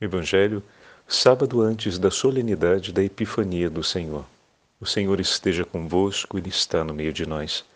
[0.00, 0.62] Evangelho,
[1.06, 4.24] sábado antes da solenidade da Epifania do Senhor.
[4.80, 7.66] O Senhor esteja convosco, Ele está no meio de nós.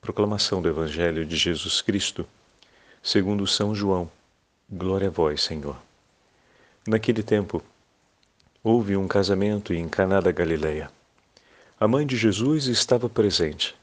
[0.00, 2.26] Proclamação do Evangelho de Jesus Cristo,
[3.00, 4.10] segundo São João.
[4.68, 5.76] Glória a vós, Senhor.
[6.84, 7.62] Naquele tempo,
[8.60, 10.90] houve um casamento em Caná da Galileia.
[11.78, 13.76] A mãe de Jesus estava presente.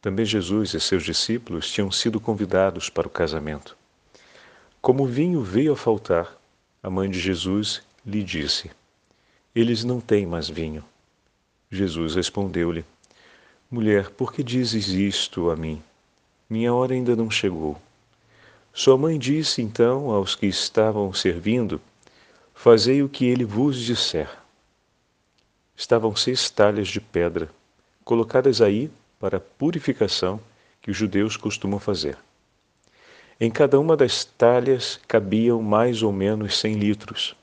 [0.00, 3.76] Também Jesus e seus discípulos tinham sido convidados para o casamento.
[4.80, 6.37] Como o vinho veio a faltar,
[6.82, 8.70] a mãe de Jesus lhe disse:
[9.54, 10.84] Eles não têm mais vinho.
[11.70, 12.84] Jesus respondeu-lhe:
[13.70, 15.82] Mulher, por que dizes isto a mim?
[16.48, 17.76] Minha hora ainda não chegou.
[18.72, 21.80] Sua mãe disse então aos que estavam servindo:
[22.54, 24.30] Fazei o que ele vos disser.
[25.76, 27.50] Estavam seis talhas de pedra,
[28.04, 30.40] colocadas aí para a purificação
[30.80, 32.16] que os judeus costumam fazer.
[33.40, 37.36] Em cada uma das talhas cabiam mais ou menos cem litros.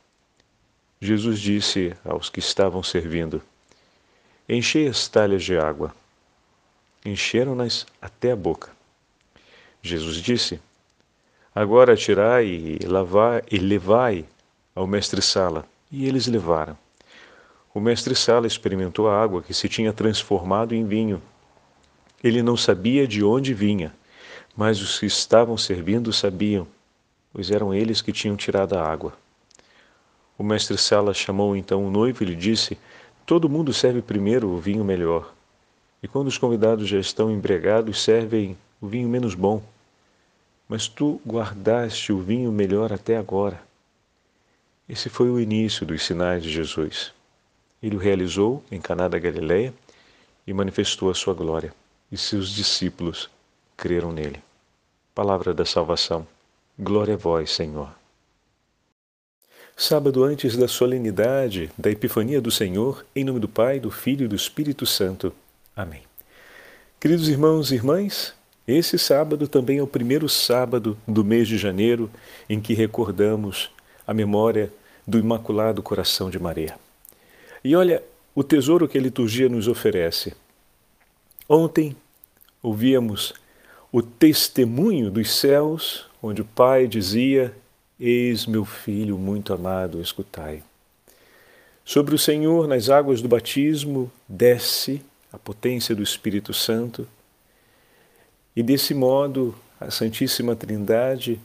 [0.99, 3.41] Jesus disse aos que estavam servindo:
[4.49, 5.95] Enchei as talhas de água.
[7.05, 8.71] Encheram-nas até a boca.
[9.81, 10.59] Jesus disse:
[11.53, 14.25] Agora tirai e lavai e levai
[14.75, 15.65] ao mestre-sala.
[15.89, 16.77] E eles levaram.
[17.73, 21.21] O mestre-sala experimentou a água que se tinha transformado em vinho.
[22.21, 23.93] Ele não sabia de onde vinha
[24.55, 26.65] mas os que estavam servindo sabiam,
[27.33, 29.13] pois eram eles que tinham tirado a água.
[30.37, 32.77] O mestre Sala chamou então o noivo e lhe disse:
[33.25, 35.33] Todo mundo serve primeiro o vinho melhor.
[36.01, 39.61] E quando os convidados já estão embriagados, servem o vinho menos bom.
[40.67, 43.61] Mas tu guardaste o vinho melhor até agora.
[44.87, 47.13] Esse foi o início dos sinais de Jesus.
[47.81, 49.73] Ele o realizou em Caná da Galileia
[50.45, 51.73] e manifestou a sua glória,
[52.11, 53.29] e seus discípulos
[53.75, 54.41] creram nele.
[55.13, 56.27] Palavra da salvação.
[56.77, 57.89] Glória a vós, Senhor.
[59.77, 64.27] Sábado antes da solenidade da Epifania do Senhor, em nome do Pai, do Filho e
[64.27, 65.33] do Espírito Santo.
[65.75, 66.03] Amém.
[66.99, 68.33] Queridos irmãos e irmãs,
[68.67, 72.09] esse sábado também é o primeiro sábado do mês de janeiro
[72.49, 73.69] em que recordamos
[74.07, 74.71] a memória
[75.05, 76.75] do Imaculado Coração de Maria.
[77.63, 78.01] E olha
[78.33, 80.33] o tesouro que a liturgia nos oferece.
[81.47, 81.95] Ontem
[82.61, 83.33] ouvíamos
[83.95, 87.55] o testemunho dos céus, onde o Pai dizia:
[87.97, 90.61] Eis meu filho muito amado, escutai.
[91.85, 95.01] Sobre o Senhor, nas águas do batismo, desce
[95.31, 97.07] a potência do Espírito Santo,
[98.53, 101.39] e desse modo a Santíssima Trindade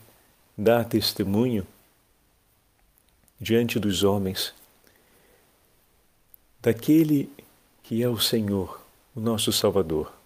[0.58, 1.64] dá testemunho
[3.40, 4.52] diante dos homens
[6.60, 7.30] daquele
[7.84, 8.84] que é o Senhor,
[9.14, 10.19] o nosso Salvador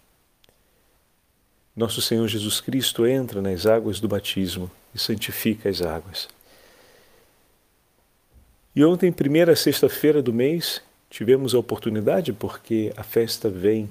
[1.75, 6.29] nosso Senhor Jesus Cristo entra nas águas do batismo e santifica as águas.
[8.73, 13.89] E ontem, primeira sexta-feira do mês, tivemos a oportunidade, porque a festa vem,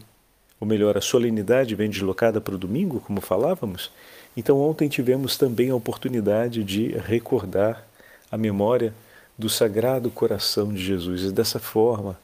[0.59, 3.91] ou melhor, a solenidade vem deslocada para o domingo, como falávamos.
[4.37, 7.87] Então, ontem tivemos também a oportunidade de recordar
[8.31, 8.95] a memória
[9.39, 11.23] do Sagrado Coração de Jesus.
[11.23, 12.19] E dessa forma,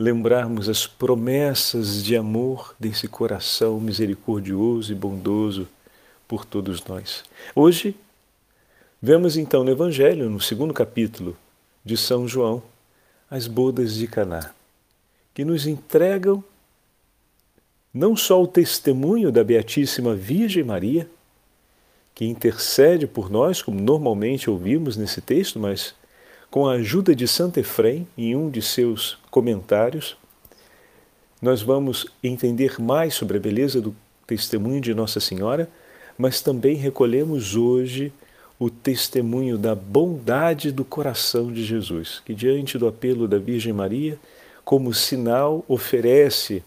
[0.00, 5.68] lembrarmos as promessas de amor desse coração misericordioso e bondoso
[6.26, 7.22] por todos nós.
[7.54, 7.94] Hoje,
[9.00, 11.36] vemos então no Evangelho, no segundo capítulo
[11.84, 12.62] de São João,
[13.30, 14.52] as bodas de Caná,
[15.34, 16.42] que nos entregam
[17.92, 21.06] não só o testemunho da Beatíssima Virgem Maria,
[22.14, 25.94] que intercede por nós, como normalmente ouvimos nesse texto, mas
[26.50, 30.16] com a ajuda de Santo Efrem, em um de seus comentários,
[31.40, 33.94] nós vamos entender mais sobre a beleza do
[34.26, 35.70] testemunho de Nossa Senhora,
[36.18, 38.12] mas também recolhemos hoje
[38.58, 44.18] o testemunho da bondade do coração de Jesus, que diante do apelo da Virgem Maria,
[44.64, 46.62] como sinal, oferece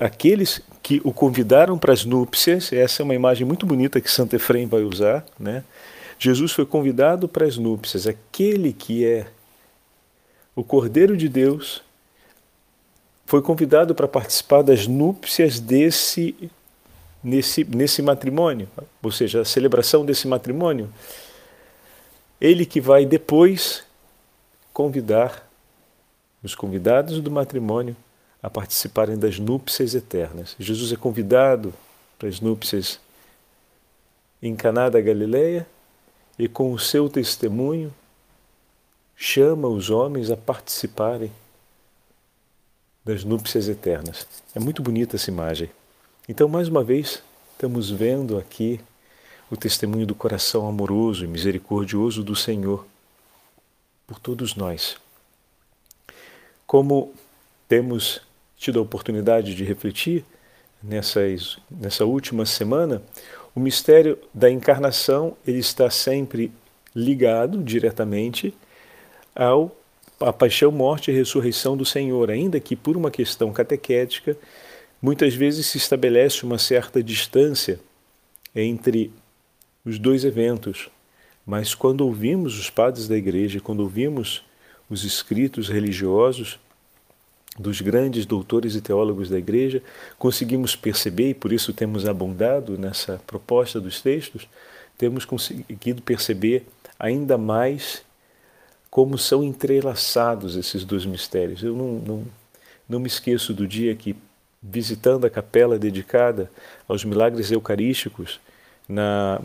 [0.00, 4.34] àqueles que o convidaram para as núpcias, essa é uma imagem muito bonita que Santo
[4.36, 5.64] Efrem vai usar, né?
[6.22, 9.26] Jesus foi convidado para as núpcias, aquele que é
[10.54, 11.82] o Cordeiro de Deus
[13.24, 16.50] foi convidado para participar das núpcias desse
[17.24, 18.68] nesse, nesse matrimônio,
[19.02, 20.92] ou seja, a celebração desse matrimônio.
[22.38, 23.82] Ele que vai depois
[24.74, 25.48] convidar
[26.42, 27.96] os convidados do matrimônio
[28.42, 30.54] a participarem das núpcias eternas.
[30.58, 31.72] Jesus é convidado
[32.18, 33.00] para as núpcias
[34.42, 35.66] em Caná da Galileia
[36.40, 37.92] e com o seu testemunho
[39.14, 41.30] chama os homens a participarem
[43.04, 44.26] das núpcias eternas.
[44.54, 45.68] É muito bonita essa imagem.
[46.26, 47.22] Então, mais uma vez,
[47.52, 48.80] estamos vendo aqui
[49.50, 52.86] o testemunho do coração amoroso e misericordioso do Senhor
[54.06, 54.96] por todos nós.
[56.66, 57.12] Como
[57.68, 58.22] temos
[58.56, 60.24] tido a oportunidade de refletir
[60.82, 63.02] nessas, nessa última semana,
[63.54, 66.52] o mistério da encarnação ele está sempre
[66.94, 68.54] ligado diretamente
[69.34, 69.76] ao
[70.20, 74.36] a paixão, morte e ressurreição do Senhor, ainda que por uma questão catequética,
[75.00, 77.80] muitas vezes se estabelece uma certa distância
[78.54, 79.10] entre
[79.82, 80.90] os dois eventos.
[81.46, 84.44] Mas quando ouvimos os padres da igreja, quando ouvimos
[84.90, 86.58] os escritos religiosos
[87.60, 89.82] dos grandes doutores e teólogos da igreja,
[90.18, 94.48] conseguimos perceber, e por isso temos abundado nessa proposta dos textos,
[94.96, 96.66] temos conseguido perceber
[96.98, 98.02] ainda mais
[98.90, 101.62] como são entrelaçados esses dois mistérios.
[101.62, 102.24] Eu não, não,
[102.88, 104.16] não me esqueço do dia que,
[104.62, 106.50] visitando a capela dedicada
[106.88, 108.40] aos milagres eucarísticos
[108.88, 109.40] na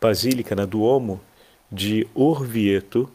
[0.00, 1.20] Basílica, na Duomo
[1.70, 3.08] de Orvieto,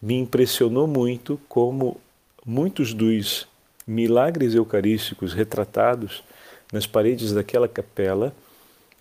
[0.00, 2.00] me impressionou muito como
[2.44, 3.46] muitos dos
[3.86, 6.22] milagres eucarísticos retratados
[6.72, 8.34] nas paredes daquela capela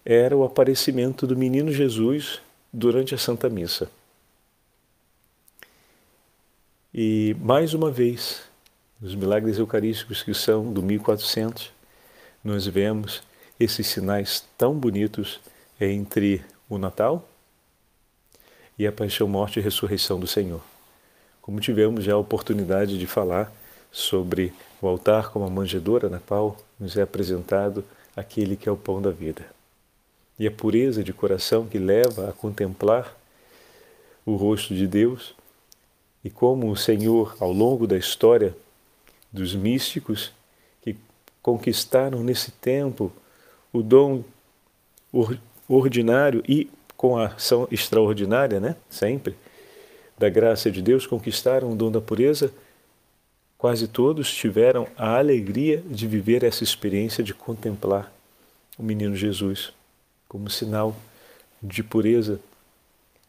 [0.03, 2.41] era o aparecimento do menino Jesus
[2.73, 3.89] durante a Santa Missa.
[6.93, 8.41] E mais uma vez,
[8.99, 11.71] nos milagres eucarísticos que são do 1400,
[12.43, 13.23] nós vemos
[13.59, 15.39] esses sinais tão bonitos
[15.79, 17.27] entre o Natal
[18.77, 20.61] e a paixão, morte e ressurreição do Senhor.
[21.41, 23.51] Como tivemos já a oportunidade de falar
[23.91, 27.83] sobre o altar como a manjedoura na qual nos é apresentado
[28.15, 29.45] aquele que é o pão da vida.
[30.39, 33.15] E a pureza de coração que leva a contemplar
[34.25, 35.35] o rosto de Deus
[36.23, 38.55] e como o Senhor, ao longo da história
[39.31, 40.31] dos místicos
[40.81, 40.95] que
[41.41, 43.11] conquistaram nesse tempo
[43.73, 44.23] o dom
[45.67, 48.75] ordinário e com a ação extraordinária, né?
[48.89, 49.35] Sempre
[50.17, 52.53] da graça de Deus conquistaram o dom da pureza,
[53.61, 58.11] quase todos tiveram a alegria de viver essa experiência de contemplar
[58.75, 59.71] o menino Jesus
[60.27, 60.95] como sinal
[61.61, 62.39] de pureza.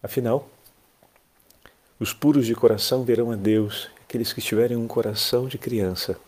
[0.03, 0.49] Afinal,
[2.01, 6.19] os puros de coração verão a Deus, aqueles que tiverem um coração de criança,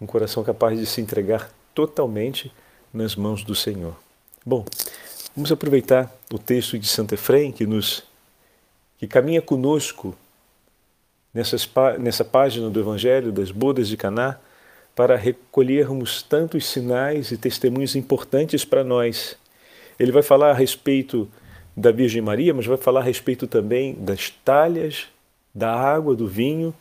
[0.00, 2.50] um coração capaz de se entregar totalmente
[2.94, 3.94] nas mãos do Senhor.
[4.42, 4.64] Bom,
[5.36, 8.02] vamos aproveitar o texto de Santo Efrem que nos
[8.96, 10.16] que caminha conosco
[11.32, 11.68] nessas,
[11.98, 14.38] nessa página do Evangelho das bodas de Caná
[14.94, 19.36] para recolhermos tantos sinais e testemunhos importantes para nós.
[19.98, 21.28] Ele vai falar a respeito
[21.76, 25.06] da Virgem Maria, mas vai falar a respeito também das talhas,
[25.54, 26.74] da água, do vinho.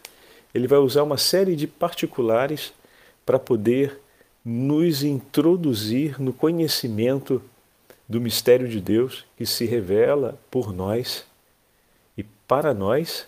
[0.53, 2.73] Ele vai usar uma série de particulares
[3.25, 3.99] para poder
[4.43, 7.41] nos introduzir no conhecimento
[8.07, 11.23] do mistério de Deus que se revela por nós
[12.17, 13.27] e para nós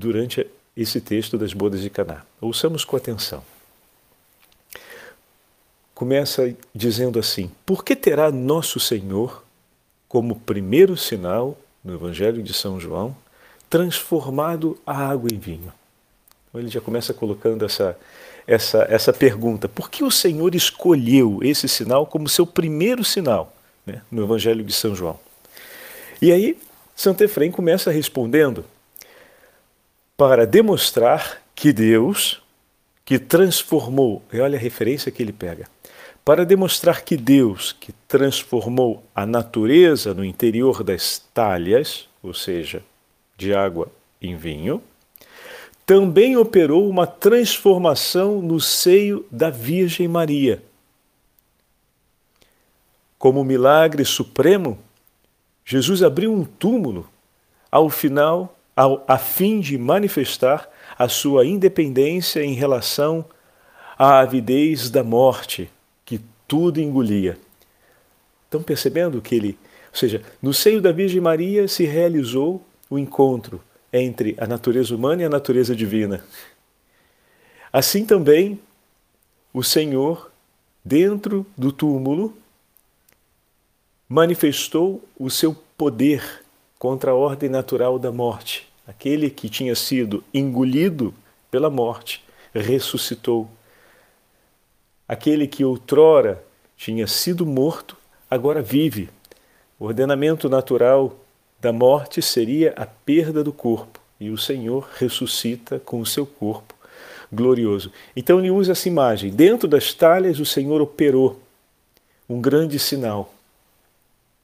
[0.00, 2.22] durante esse texto das bodas de Caná.
[2.40, 3.44] Ouçamos com atenção.
[5.94, 9.44] Começa dizendo assim: Por que terá nosso Senhor
[10.10, 13.16] como primeiro sinal no Evangelho de São João,
[13.70, 15.72] transformado a água em vinho.
[16.48, 17.96] Então ele já começa colocando essa,
[18.44, 23.54] essa, essa pergunta: por que o Senhor escolheu esse sinal como seu primeiro sinal
[23.86, 25.18] né, no Evangelho de São João?
[26.20, 26.58] E aí,
[26.96, 28.64] Santo Efrem começa respondendo
[30.20, 32.42] para demonstrar que Deus,
[33.06, 35.66] que transformou, e olha a referência que ele pega,
[36.22, 42.84] para demonstrar que Deus, que transformou a natureza no interior das talhas, ou seja,
[43.34, 44.82] de água em vinho,
[45.86, 50.62] também operou uma transformação no seio da Virgem Maria.
[53.18, 54.78] Como milagre supremo,
[55.64, 57.08] Jesus abriu um túmulo
[57.72, 60.68] ao final, ao, a fim de manifestar
[60.98, 63.24] a sua independência em relação
[63.98, 65.70] à avidez da morte
[66.50, 67.38] tudo engolia.
[68.46, 69.56] Estão percebendo que ele,
[69.92, 72.60] ou seja, no seio da Virgem Maria se realizou
[72.90, 76.24] o encontro entre a natureza humana e a natureza divina.
[77.72, 78.58] Assim também,
[79.54, 80.32] o Senhor,
[80.84, 82.36] dentro do túmulo,
[84.08, 86.42] manifestou o seu poder
[86.80, 88.69] contra a ordem natural da morte.
[88.86, 91.14] Aquele que tinha sido engolido
[91.50, 93.48] pela morte ressuscitou
[95.10, 96.40] Aquele que outrora
[96.76, 97.96] tinha sido morto,
[98.30, 99.08] agora vive.
[99.76, 101.16] O ordenamento natural
[101.60, 106.76] da morte seria a perda do corpo, e o Senhor ressuscita com o seu corpo
[107.32, 107.90] glorioso.
[108.14, 109.32] Então ele usa essa imagem.
[109.32, 111.40] Dentro das talhas, o Senhor operou
[112.28, 113.34] um grande sinal,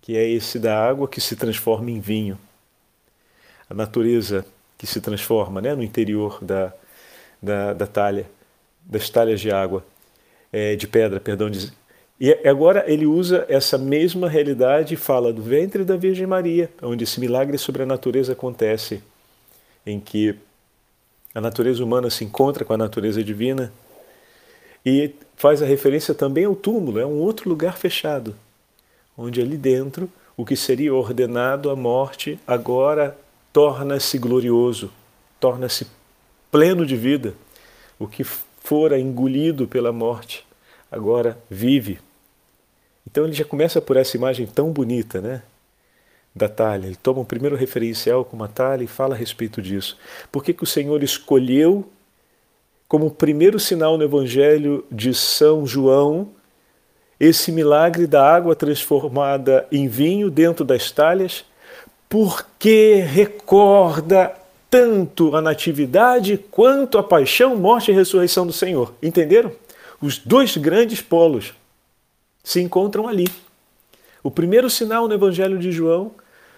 [0.02, 2.36] que é esse da água que se transforma em vinho.
[3.68, 4.44] A natureza
[4.78, 6.72] que se transforma né, no interior da,
[7.42, 8.26] da, da talha,
[8.84, 9.84] das talhas de água,
[10.52, 11.50] é, de pedra, perdão.
[11.50, 11.72] De,
[12.20, 17.04] e agora ele usa essa mesma realidade e fala do ventre da Virgem Maria, onde
[17.04, 19.02] esse milagre sobre a natureza acontece,
[19.84, 20.34] em que
[21.34, 23.72] a natureza humana se encontra com a natureza divina
[24.84, 28.34] e faz a referência também ao túmulo, é um outro lugar fechado,
[29.18, 33.16] onde ali dentro o que seria ordenado à morte agora
[33.56, 34.92] torna-se glorioso,
[35.40, 35.86] torna-se
[36.50, 37.32] pleno de vida.
[37.98, 40.46] O que fora engolido pela morte
[40.92, 41.98] agora vive.
[43.06, 45.42] Então ele já começa por essa imagem tão bonita, né?
[46.34, 46.84] Da talha.
[46.84, 49.96] Ele toma um primeiro referencial com uma talha e fala a respeito disso.
[50.30, 51.90] Por que, que o Senhor escolheu
[52.86, 56.28] como primeiro sinal no Evangelho de São João
[57.18, 61.46] esse milagre da água transformada em vinho dentro das talhas
[62.08, 64.34] porque recorda
[64.70, 68.94] tanto a natividade quanto a paixão, morte e ressurreição do Senhor.
[69.02, 69.52] Entenderam?
[70.00, 71.54] Os dois grandes polos
[72.42, 73.26] se encontram ali.
[74.22, 76.12] O primeiro sinal no Evangelho de João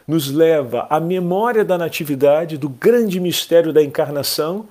[0.06, 4.66] nos leva à memória da natividade, do grande mistério da encarnação,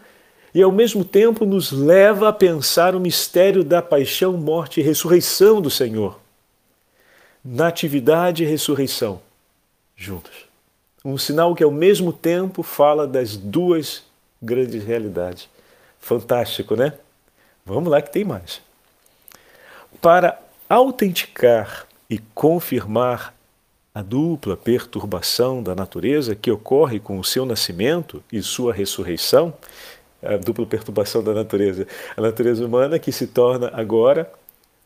[0.53, 5.61] e ao mesmo tempo nos leva a pensar o mistério da paixão, morte e ressurreição
[5.61, 6.19] do Senhor.
[7.45, 9.21] Natividade e ressurreição
[9.95, 10.46] juntos.
[11.07, 14.03] Um sinal que ao mesmo tempo fala das duas
[14.41, 15.47] grandes realidades.
[16.01, 16.91] Fantástico, né?
[17.65, 18.61] Vamos lá que tem mais.
[20.01, 20.37] Para
[20.67, 23.33] autenticar e confirmar
[23.95, 29.53] a dupla perturbação da natureza que ocorre com o seu nascimento e sua ressurreição,
[30.21, 31.87] a dupla perturbação da natureza,
[32.17, 34.29] a natureza humana que se torna agora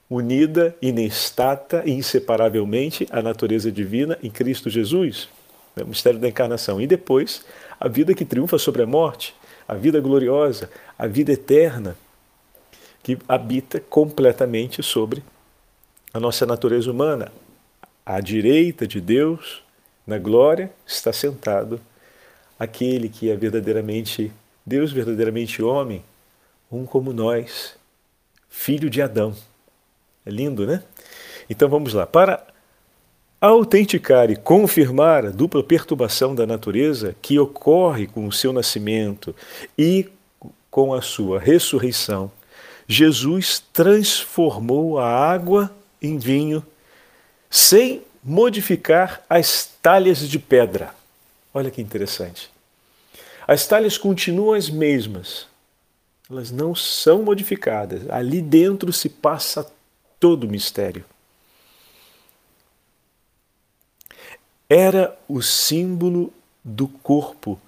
[0.08, 5.28] unida, inestata e inseparavelmente à natureza divina em Cristo Jesus
[5.76, 6.82] né, o mistério da encarnação.
[6.82, 7.46] E depois,
[7.80, 9.36] a vida que triunfa sobre a morte,
[9.68, 11.96] a vida gloriosa, a vida eterna,
[13.04, 15.24] que habita completamente sobre
[16.14, 17.32] a nossa natureza humana.
[18.06, 19.64] À direita de Deus,
[20.06, 21.80] na glória, está sentado
[22.60, 24.32] aquele que é verdadeiramente
[24.66, 26.04] Deus, verdadeiramente homem,
[26.72, 27.76] um como nós,
[28.50, 29.36] filho de Adão.
[30.26, 30.84] É lindo, né?
[31.50, 32.06] Então vamos lá.
[32.06, 32.46] Para
[33.42, 39.36] autenticar e confirmar a dupla perturbação da natureza que ocorre com o seu nascimento
[39.76, 40.08] e
[40.70, 42.32] com a sua ressurreição,
[42.88, 46.64] Jesus transformou a água em vinho
[47.50, 50.94] sem modificar as talhas de pedra.
[51.52, 52.50] Olha que interessante.
[53.48, 55.48] As talhas continuam as mesmas,
[56.30, 58.10] elas não são modificadas.
[58.10, 59.70] Ali dentro se passa
[60.20, 61.04] todo o mistério.
[64.74, 66.32] Era o símbolo
[66.64, 67.60] do corpo,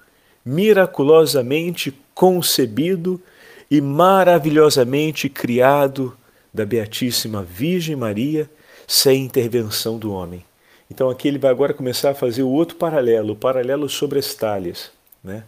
[0.45, 3.22] miraculosamente concebido
[3.69, 6.17] e maravilhosamente criado
[6.53, 8.50] da Beatíssima Virgem Maria,
[8.88, 10.45] sem intervenção do homem.
[10.89, 14.33] Então aqui ele vai agora começar a fazer o outro paralelo, o paralelo sobre as
[14.33, 14.89] talhas
[15.22, 15.43] né,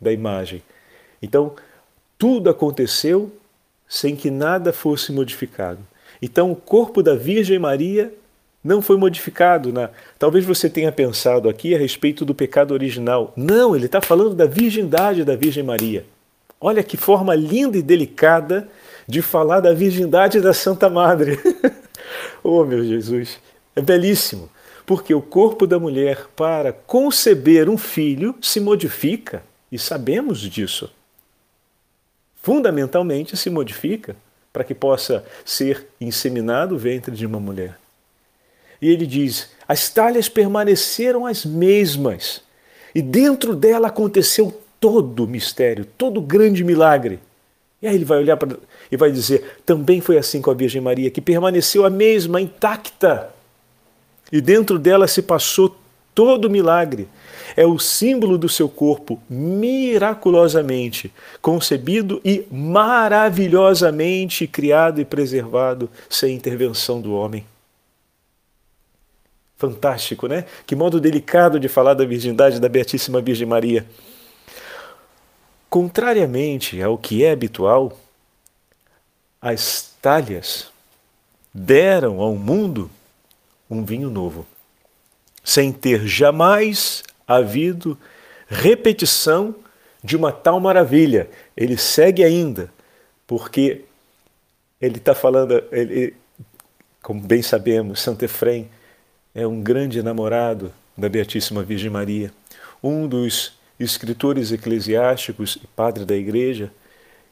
[0.00, 0.62] da imagem.
[1.20, 1.56] Então,
[2.16, 3.32] tudo aconteceu
[3.88, 5.80] sem que nada fosse modificado.
[6.22, 8.14] Então, o corpo da Virgem Maria
[8.64, 9.70] não foi modificado.
[9.72, 9.90] Na...
[10.18, 13.32] Talvez você tenha pensado aqui a respeito do pecado original.
[13.36, 16.06] Não, ele está falando da virgindade da Virgem Maria.
[16.58, 18.66] Olha que forma linda e delicada
[19.06, 21.38] de falar da virgindade da Santa Madre.
[22.42, 23.38] oh, meu Jesus,
[23.76, 24.48] é belíssimo.
[24.86, 30.90] Porque o corpo da mulher, para conceber um filho, se modifica, e sabemos disso.
[32.42, 34.14] Fundamentalmente se modifica
[34.52, 37.78] para que possa ser inseminado o ventre de uma mulher.
[38.84, 42.42] E ele diz: as talhas permaneceram as mesmas,
[42.94, 47.18] e dentro dela aconteceu todo o mistério, todo o grande milagre.
[47.80, 48.58] E aí ele vai olhar para
[48.92, 53.30] e vai dizer: também foi assim com a Virgem Maria, que permaneceu a mesma, intacta.
[54.30, 55.74] E dentro dela se passou
[56.14, 57.08] todo o milagre.
[57.56, 61.10] É o símbolo do seu corpo miraculosamente
[61.40, 67.46] concebido e maravilhosamente criado e preservado sem intervenção do homem.
[69.64, 70.44] Fantástico, né?
[70.66, 73.86] Que modo delicado de falar da virgindade da Beatíssima Virgem Maria.
[75.70, 77.98] Contrariamente ao que é habitual,
[79.40, 80.70] as talhas
[81.52, 82.90] deram ao mundo
[83.70, 84.46] um vinho novo,
[85.42, 87.98] sem ter jamais havido
[88.46, 89.54] repetição
[90.02, 91.30] de uma tal maravilha.
[91.56, 92.70] Ele segue ainda,
[93.26, 93.82] porque
[94.78, 96.14] ele está falando, ele,
[97.02, 98.68] como bem sabemos, Santo Efrem
[99.34, 102.30] é um grande namorado da Beatíssima Virgem Maria.
[102.82, 106.70] Um dos escritores eclesiásticos e padre da igreja,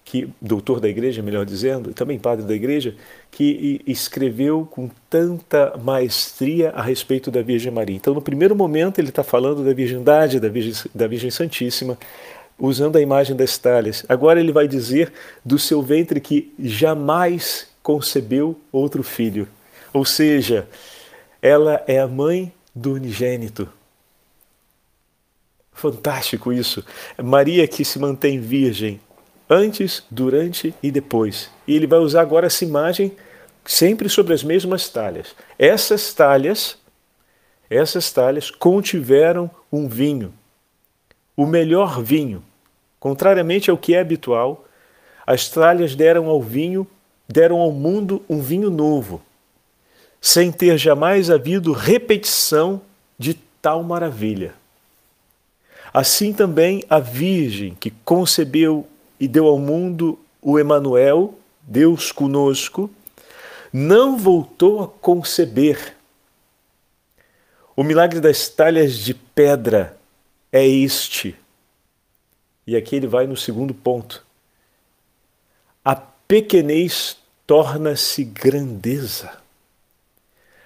[0.04, 2.96] que doutor da igreja, melhor dizendo, também padre da igreja,
[3.30, 7.94] que escreveu com tanta maestria a respeito da Virgem Maria.
[7.94, 11.96] Então, no primeiro momento, ele está falando da virgindade da Virgem, da Virgem Santíssima,
[12.58, 14.04] usando a imagem das talhas.
[14.08, 15.12] Agora ele vai dizer
[15.44, 19.46] do seu ventre que jamais concebeu outro filho.
[19.92, 20.66] Ou seja,
[21.42, 23.68] ela é a mãe do unigênito.
[25.72, 26.84] Fantástico isso.
[27.20, 29.00] Maria que se mantém virgem
[29.50, 31.50] antes, durante e depois.
[31.66, 33.12] E ele vai usar agora essa imagem
[33.64, 35.34] sempre sobre as mesmas talhas.
[35.58, 36.78] Essas talhas,
[37.68, 40.32] essas talhas contiveram um vinho,
[41.36, 42.44] o melhor vinho.
[43.00, 44.64] Contrariamente ao que é habitual,
[45.26, 46.86] as talhas deram ao vinho,
[47.28, 49.20] deram ao mundo um vinho novo,
[50.24, 52.80] sem ter jamais havido repetição
[53.18, 54.54] de tal maravilha.
[55.92, 58.86] Assim também a Virgem que concebeu
[59.18, 62.88] e deu ao mundo o Emanuel, Deus conosco,
[63.72, 65.96] não voltou a conceber.
[67.74, 69.98] O milagre das talhas de pedra
[70.52, 71.34] é este.
[72.64, 74.24] E aqui ele vai no segundo ponto.
[75.84, 79.41] A pequenez torna-se grandeza.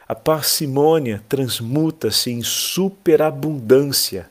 [0.08, 4.30] A parcimônia transmuta-se em superabundância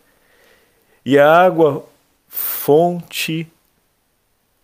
[1.06, 1.86] e a água
[2.28, 3.48] fonte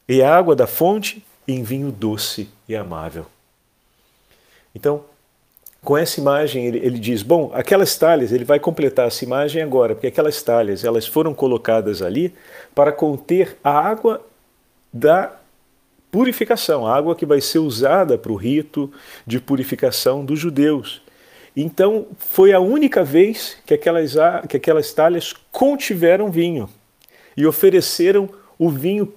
[0.08, 3.26] e a água da fonte em vinho doce e amável.
[4.74, 5.04] Então,
[5.84, 9.96] com essa imagem ele, ele, diz, bom, aquelas talhas, ele vai completar essa imagem agora,
[9.96, 12.34] porque aquelas talhas, elas foram colocadas ali
[12.76, 14.26] para conter a água
[14.94, 15.41] da
[16.12, 18.92] purificação, água que vai ser usada para o rito
[19.26, 21.02] de purificação dos judeus.
[21.56, 24.16] Então, foi a única vez que aquelas,
[24.48, 26.70] que aquelas talhas contiveram vinho
[27.36, 29.14] e ofereceram o vinho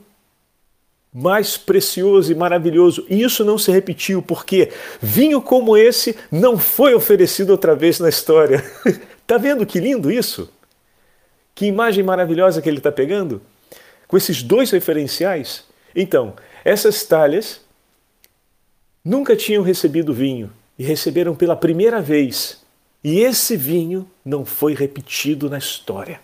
[1.13, 3.07] mais precioso e maravilhoso.
[3.09, 8.09] E isso não se repetiu, porque vinho como esse não foi oferecido outra vez na
[8.09, 8.65] história.
[9.23, 10.51] Está vendo que lindo isso?
[11.55, 13.41] Que imagem maravilhosa que ele está pegando?
[14.09, 15.65] Com esses dois referenciais.
[15.95, 17.61] Então, essas talhas
[19.05, 22.63] nunca tinham recebido vinho e receberam pela primeira vez.
[23.03, 26.21] E esse vinho não foi repetido na história.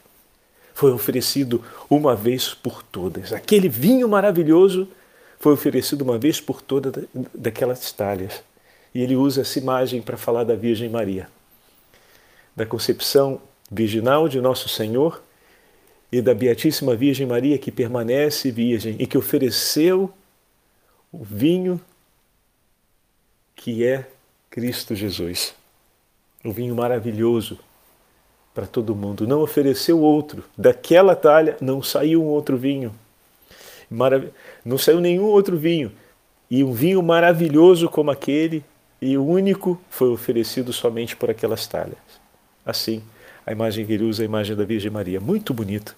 [0.72, 3.35] Foi oferecido uma vez por todas.
[3.35, 4.88] Aquele vinho maravilhoso
[5.38, 8.42] foi oferecido uma vez por todas daquelas talhas.
[8.94, 11.29] E ele usa essa imagem para falar da Virgem Maria,
[12.57, 15.22] da concepção virginal de Nosso Senhor
[16.11, 20.12] e da Beatíssima Virgem Maria que permanece virgem e que ofereceu
[21.12, 21.80] o vinho
[23.54, 24.06] que é
[24.48, 25.54] Cristo Jesus.
[26.44, 27.58] O vinho maravilhoso
[28.54, 29.26] para todo mundo.
[29.26, 30.44] Não ofereceu outro.
[30.56, 32.94] Daquela talha não saiu um outro vinho.
[33.90, 34.28] Marav
[34.64, 35.92] não saiu nenhum outro vinho.
[36.50, 38.64] E um vinho maravilhoso como aquele,
[39.00, 41.98] e o único, foi oferecido somente por aquelas talhas.
[42.64, 43.02] Assim,
[43.46, 45.20] a imagem que ele usa é a imagem da Virgem Maria.
[45.20, 45.96] Muito bonito.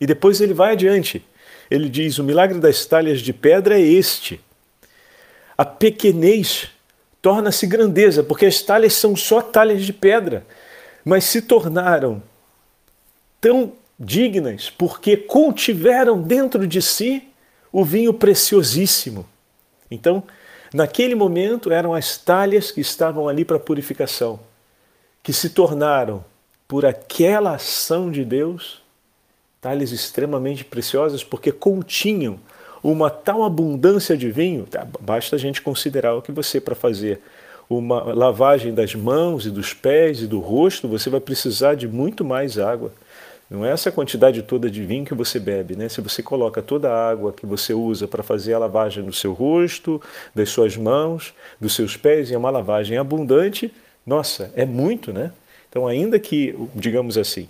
[0.00, 1.24] E depois ele vai adiante
[1.70, 4.40] ele diz: o milagre das talhas de pedra é este.
[5.56, 6.68] A pequenez
[7.22, 10.46] torna-se grandeza, porque as talhas são só talhas de pedra,
[11.04, 12.22] mas se tornaram
[13.40, 17.28] tão dignas porque contiveram dentro de si
[17.72, 19.26] o vinho preciosíssimo.
[19.90, 20.22] Então,
[20.72, 24.40] naquele momento eram as talhas que estavam ali para purificação,
[25.22, 26.24] que se tornaram,
[26.66, 28.82] por aquela ação de Deus,
[29.64, 32.38] talhas extremamente preciosas porque continham
[32.82, 37.18] uma tal abundância de vinho, tá, basta a gente considerar o que você para fazer
[37.68, 42.22] uma lavagem das mãos e dos pés e do rosto, você vai precisar de muito
[42.22, 42.92] mais água.
[43.48, 45.88] Não é essa quantidade toda de vinho que você bebe, né?
[45.88, 49.32] Se você coloca toda a água que você usa para fazer a lavagem do seu
[49.32, 49.98] rosto,
[50.34, 53.72] das suas mãos, dos seus pés, e é uma lavagem abundante,
[54.06, 55.32] nossa, é muito, né?
[55.70, 57.48] Então, ainda que, digamos assim,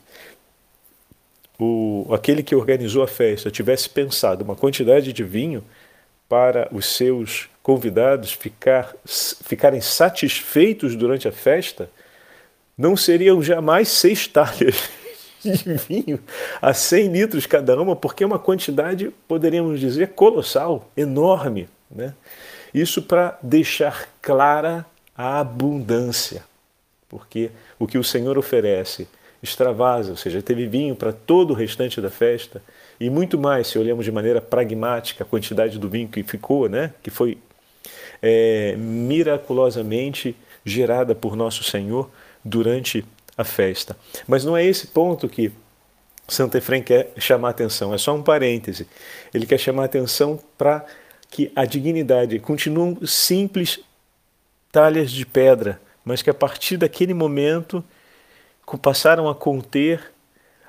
[1.65, 5.65] o, aquele que organizou a festa tivesse pensado uma quantidade de vinho
[6.29, 8.95] para os seus convidados ficar,
[9.45, 11.89] ficarem satisfeitos durante a festa,
[12.77, 14.91] não seriam jamais seis talhas
[15.43, 16.21] de vinho
[16.61, 21.69] a 100 litros cada uma, porque é uma quantidade, poderíamos dizer, colossal, enorme.
[21.91, 22.15] Né?
[22.73, 24.85] Isso para deixar clara
[25.17, 26.45] a abundância,
[27.09, 29.07] porque o que o Senhor oferece
[29.45, 32.63] extravasa, ou seja, teve vinho para todo o restante da festa
[32.99, 36.93] e muito mais, se olhamos de maneira pragmática a quantidade do vinho que ficou, né,
[37.03, 37.39] que foi
[38.23, 42.11] é, miraculosamente gerada por nosso Senhor,
[42.45, 43.05] durante
[43.37, 43.97] a festa.
[44.27, 45.53] Mas não é esse ponto que
[46.27, 48.87] Santo Efrem quer chamar atenção, é só um parêntese.
[49.33, 50.85] Ele quer chamar atenção para
[51.31, 53.81] que a dignidade continuam simples
[54.73, 57.85] talhas de pedra, mas que a partir daquele momento
[58.81, 60.13] passaram a conter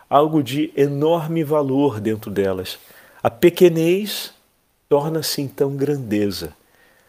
[0.10, 2.78] algo de enorme valor dentro delas.
[3.24, 4.34] A pequenez
[4.88, 6.54] torna-se então grandeza.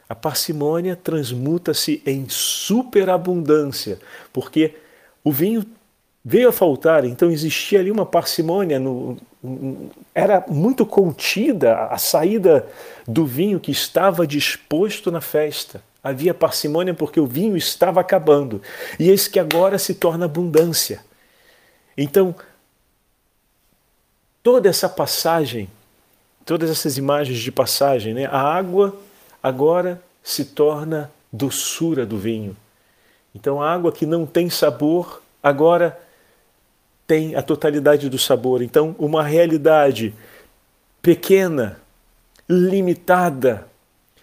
[0.08, 3.98] A parcimônia transmuta-se em superabundância,
[4.32, 4.74] porque
[5.22, 5.66] o vinho
[6.24, 9.16] veio a faltar, então existia ali uma parcimônia, no,
[10.14, 12.66] era muito contida a saída
[13.06, 15.82] do vinho que estava disposto na festa.
[16.06, 18.62] Havia parcimônia porque o vinho estava acabando.
[18.96, 21.04] E eis que agora se torna abundância.
[21.98, 22.32] Então,
[24.40, 25.68] toda essa passagem,
[26.44, 28.26] todas essas imagens de passagem, né?
[28.26, 28.96] a água
[29.42, 32.56] agora se torna doçura do vinho.
[33.34, 36.00] Então, a água que não tem sabor, agora
[37.04, 38.62] tem a totalidade do sabor.
[38.62, 40.14] Então, uma realidade
[41.02, 41.80] pequena,
[42.48, 43.66] limitada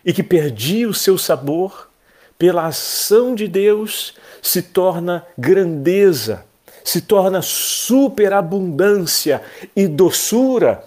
[0.06, 1.90] e que perdia o seu sabor,
[2.38, 6.44] pela ação de Deus se torna grandeza,
[6.84, 9.42] se torna superabundância
[9.76, 10.84] e doçura.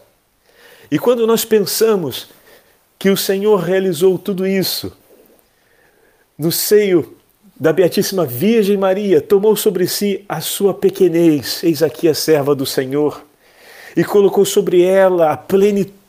[0.90, 2.29] E quando nós pensamos
[2.98, 4.92] que o Senhor realizou tudo isso
[6.38, 7.16] no seio
[7.59, 12.66] da Beatíssima Virgem Maria, tomou sobre si a sua pequenez, eis aqui a serva do
[12.66, 13.24] Senhor,
[13.96, 16.06] e colocou sobre ela a plenitude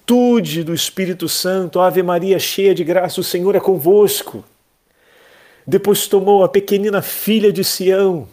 [0.64, 1.80] do Espírito Santo.
[1.80, 4.44] Ave Maria, cheia de graça, o Senhor é convosco.
[5.66, 8.28] Depois tomou a pequenina filha de Sião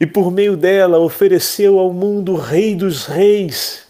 [0.00, 3.86] e por meio dela ofereceu ao mundo o Rei dos Reis.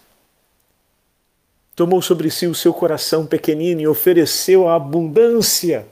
[1.77, 5.87] Tomou sobre si o seu coração pequenino e ofereceu a abundância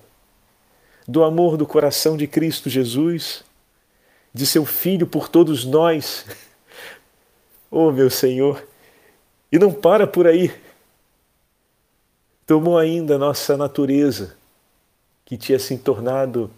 [1.07, 3.45] do amor do coração de Cristo Jesus,
[4.35, 6.27] de seu Filho por todos nós.
[7.75, 8.63] Oh, meu Senhor!
[9.51, 10.53] E não para por aí.
[12.47, 14.37] Tomou ainda a nossa natureza,
[15.25, 16.51] que tinha se tornado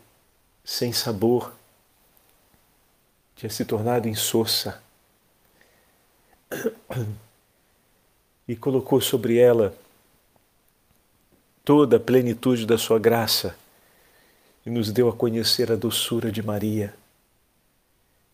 [0.64, 1.52] sem sabor,
[3.36, 4.82] tinha se tornado insossa,
[8.46, 9.74] e colocou sobre ela
[11.64, 13.56] toda a plenitude da sua graça
[14.64, 16.94] e nos deu a conhecer a doçura de Maria.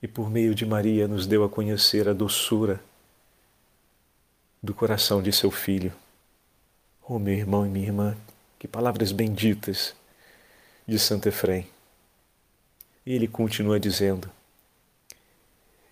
[0.03, 2.81] E por meio de Maria nos deu a conhecer a doçura
[4.63, 5.93] do coração de seu filho.
[7.13, 8.17] Oh, meu irmão e minha irmã,
[8.57, 9.97] que palavras benditas
[10.87, 11.67] de Santo Efrem.
[13.05, 14.31] E ele continua dizendo: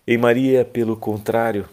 [0.07, 1.67] Em Maria, pelo contrário,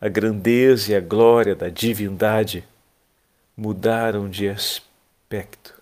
[0.00, 2.64] a grandeza e a glória da divindade
[3.54, 5.74] mudaram de aspecto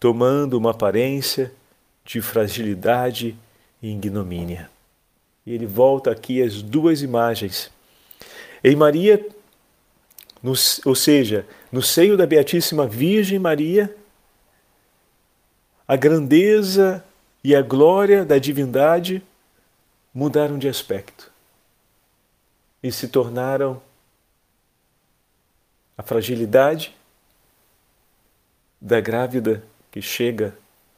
[0.00, 1.52] tomando uma aparência
[2.04, 3.36] de fragilidade
[3.80, 4.68] e ignomínia.
[5.46, 7.70] E ele volta aqui às duas imagens.
[8.64, 9.24] Em Maria,
[10.42, 10.52] no,
[10.84, 13.94] ou seja, no seio da Beatíssima Virgem Maria,
[15.86, 17.04] a grandeza
[17.44, 19.22] e a glória da divindade
[20.12, 21.30] mudaram de aspecto
[22.82, 23.80] e se tornaram
[25.96, 26.94] a fragilidade
[28.80, 30.56] da grávida que chega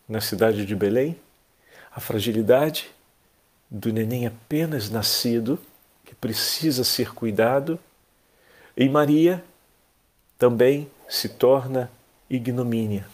[0.08, 1.20] na cidade de Belém,
[1.92, 2.90] a fragilidade
[3.70, 5.58] do neném apenas nascido,
[6.04, 7.78] que precisa ser cuidado,
[8.76, 9.44] e Maria
[10.38, 11.90] também se torna
[12.28, 13.06] ignomínia.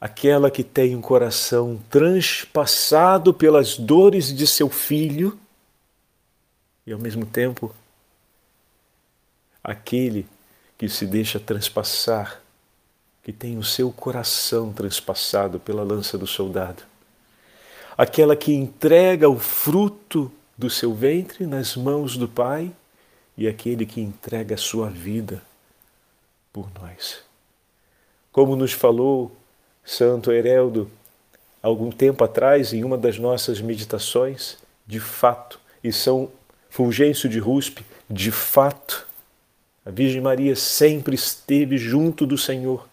[0.00, 5.38] Aquela que tem um coração transpassado pelas dores de seu filho
[6.86, 7.74] e, ao mesmo tempo,
[9.64, 10.26] aquele
[10.78, 12.40] que se deixa transpassar
[13.26, 16.84] que tem o seu coração transpassado pela lança do soldado.
[17.98, 22.70] Aquela que entrega o fruto do seu ventre nas mãos do Pai
[23.36, 25.42] e aquele que entrega a sua vida
[26.52, 27.20] por nós.
[28.32, 29.34] Como nos falou
[29.84, 30.90] Santo Hereldo
[31.62, 36.30] algum tempo atrás em uma das nossas meditações, de fato, e São
[36.70, 39.06] Fulgêncio de Ruspe, de fato,
[39.84, 42.88] a Virgem Maria sempre esteve junto do Senhor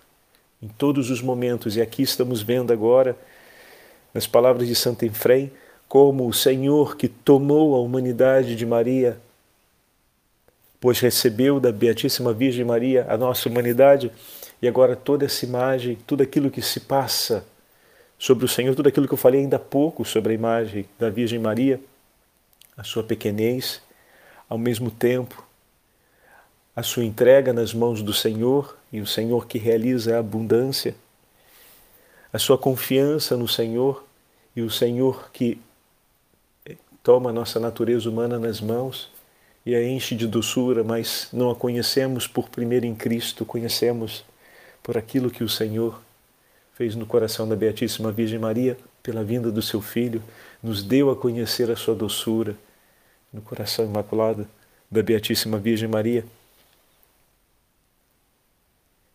[0.62, 1.75] em todos os momentos.
[1.75, 3.17] E aqui estamos vendo agora,
[4.13, 5.51] nas palavras de Santo Efrem,
[5.89, 9.19] como o Senhor que tomou a humanidade de Maria,
[10.83, 14.11] pois recebeu da Beatíssima Virgem Maria a nossa humanidade,
[14.61, 17.45] e agora toda essa imagem, tudo aquilo que se passa
[18.19, 21.09] sobre o Senhor, tudo aquilo que eu falei ainda há pouco sobre a imagem da
[21.09, 21.79] Virgem Maria,
[22.75, 23.81] a sua pequenez,
[24.49, 25.47] ao mesmo tempo
[26.75, 30.95] a sua entrega nas mãos do Senhor e o Senhor que realiza a abundância,
[32.33, 34.03] a sua confiança no Senhor
[34.53, 35.61] e o Senhor que
[37.01, 39.13] toma a nossa natureza humana nas mãos
[39.65, 44.26] e a enche de doçura, mas não a conhecemos por primeiro em Cristo, conhecemos
[44.82, 46.02] por aquilo que o Senhor
[46.73, 50.21] fez no coração da Beatíssima Virgem Maria, pela vinda do seu Filho,
[50.62, 52.56] nos deu a conhecer a sua doçura
[53.32, 54.47] no coração imaculado
[54.89, 56.26] da Beatíssima Virgem Maria.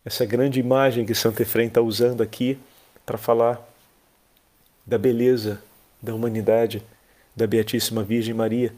[0.03, 2.57] Essa grande imagem que Santo Efrem está usando aqui
[3.05, 3.61] para falar
[4.85, 5.61] da beleza
[6.01, 6.83] da humanidade
[7.35, 8.73] da Beatíssima Virgem Maria,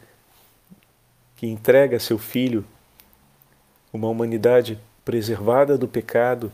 [1.42, 2.64] que entrega seu Filho
[3.92, 6.52] uma humanidade preservada do pecado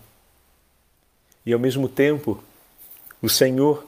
[1.45, 2.41] e, ao mesmo tempo,
[3.21, 3.86] o Senhor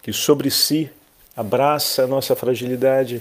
[0.00, 0.88] que sobre si
[1.36, 3.20] abraça a nossa fragilidade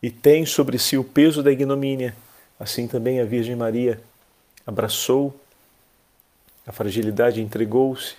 [0.00, 2.14] e tem sobre si o peso da ignomínia,
[2.60, 4.00] assim também a Virgem Maria
[4.64, 5.34] abraçou
[6.64, 8.14] a fragilidade, entregou-se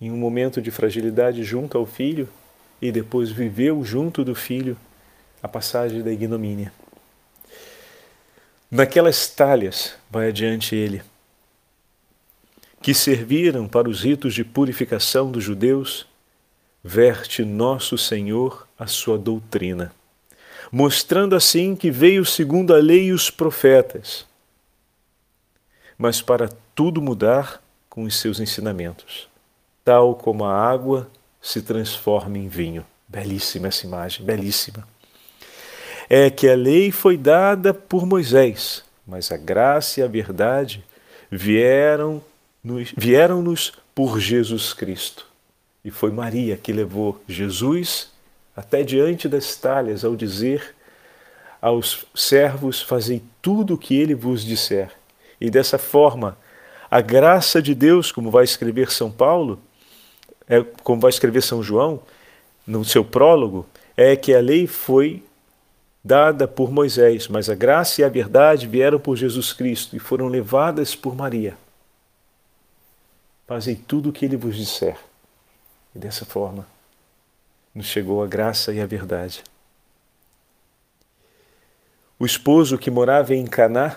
[0.00, 2.26] em um momento de fragilidade junto ao filho
[2.80, 4.78] e depois viveu junto do filho
[5.42, 6.72] a passagem da ignomínia.
[8.70, 11.02] Naquelas talhas, vai adiante ele,
[12.82, 16.06] que serviram para os ritos de purificação dos judeus,
[16.82, 19.92] verte nosso Senhor a sua doutrina,
[20.70, 24.26] mostrando assim que veio segundo a lei e os profetas,
[25.98, 29.28] mas para tudo mudar com os seus ensinamentos,
[29.84, 32.84] tal como a água se transforma em vinho.
[33.08, 34.86] Belíssima essa imagem, belíssima.
[36.08, 40.84] É que a lei foi dada por Moisés, mas a graça e a verdade
[41.30, 42.22] vieram
[42.96, 45.26] vieram-nos por Jesus Cristo.
[45.84, 48.10] E foi Maria que levou Jesus
[48.56, 50.74] até diante das talhas ao dizer
[51.60, 54.90] aos servos: Fazei tudo o que ele vos disser.
[55.40, 56.36] E dessa forma,
[56.90, 59.60] a graça de Deus, como vai escrever São Paulo,
[60.48, 62.00] é, como vai escrever São João
[62.66, 63.66] no seu prólogo,
[63.96, 65.22] é que a lei foi
[66.06, 70.28] dada por Moisés, mas a graça e a verdade vieram por Jesus Cristo e foram
[70.28, 71.58] levadas por Maria.
[73.44, 74.96] Fazei tudo o que ele vos disser.
[75.92, 76.64] E dessa forma
[77.74, 79.42] nos chegou a graça e a verdade.
[82.20, 83.96] O esposo que morava em Caná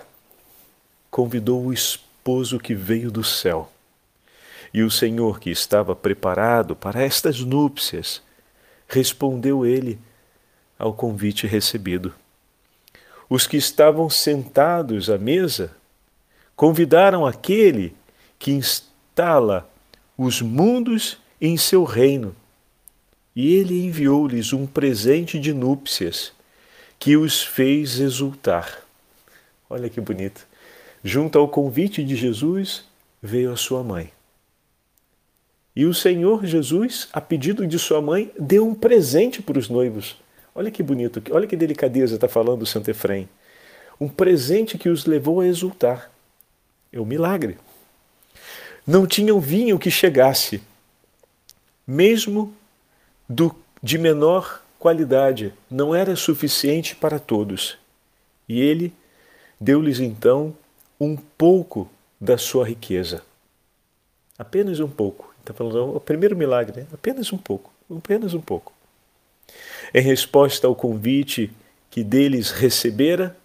[1.11, 3.71] convidou o esposo que veio do céu.
[4.73, 8.21] E o Senhor, que estava preparado para estas núpcias,
[8.87, 9.99] respondeu ele
[10.79, 12.13] ao convite recebido.
[13.29, 15.75] Os que estavam sentados à mesa
[16.55, 17.93] convidaram aquele
[18.39, 19.69] que instala
[20.17, 22.35] os mundos em seu reino,
[23.35, 26.33] e ele enviou-lhes um presente de núpcias
[26.97, 28.83] que os fez exultar.
[29.69, 30.47] Olha que bonito.
[31.03, 32.83] Junto ao convite de Jesus
[33.21, 34.11] veio a sua mãe.
[35.75, 40.17] E o Senhor Jesus, a pedido de sua mãe, deu um presente para os noivos.
[40.53, 43.29] Olha que bonito, olha que delicadeza está falando o Santo Efrem.
[43.99, 46.11] Um presente que os levou a exultar.
[46.91, 47.57] É um milagre.
[48.85, 50.61] Não tinham vinho que chegasse,
[51.85, 52.53] mesmo
[53.27, 57.77] do, de menor qualidade, não era suficiente para todos.
[58.47, 58.93] E ele
[59.59, 60.55] deu-lhes então
[60.99, 63.21] um pouco da sua riqueza.
[64.37, 65.33] Apenas um pouco.
[65.39, 66.87] Está falando o primeiro milagre, né?
[66.93, 68.73] apenas um pouco, apenas um pouco.
[69.93, 71.51] Em resposta ao convite
[71.89, 73.35] que deles recebera,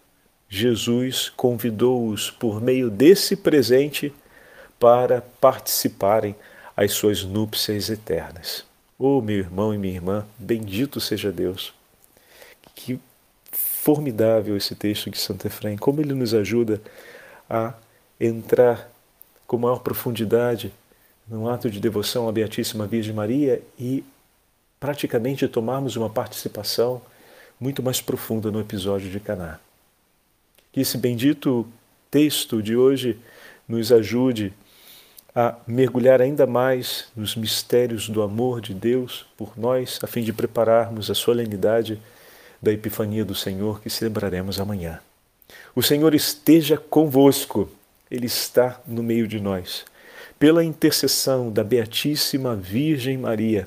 [0.48, 4.12] Jesus convidou-os por meio desse presente
[4.78, 6.34] para participarem
[6.76, 8.64] às suas núpcias eternas.
[8.98, 11.72] Oh, meu irmão e minha irmã, bendito seja Deus.
[12.74, 13.00] Que
[13.50, 16.80] formidável esse texto de Santo Efraim, como ele nos ajuda
[17.48, 17.74] a
[18.20, 18.90] entrar
[19.46, 20.72] com maior profundidade
[21.28, 24.04] num ato de devoção à Beatíssima Virgem Maria e
[24.84, 27.00] praticamente tomarmos uma participação
[27.58, 29.58] muito mais profunda no episódio de Caná.
[30.70, 31.66] Que esse bendito
[32.10, 33.18] texto de hoje
[33.66, 34.52] nos ajude
[35.34, 40.34] a mergulhar ainda mais nos mistérios do amor de Deus por nós, a fim de
[40.34, 41.98] prepararmos a solenidade
[42.60, 45.00] da Epifania do Senhor que celebraremos amanhã.
[45.74, 47.70] O Senhor esteja convosco,
[48.10, 49.86] Ele está no meio de nós
[50.38, 53.66] pela intercessão da Beatíssima Virgem Maria,